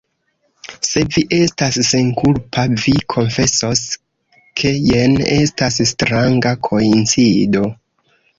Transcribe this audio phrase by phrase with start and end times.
[0.91, 3.83] Se vi estas senkulpa, vi konfesos,
[4.63, 7.65] ke jen estas stranga koincido.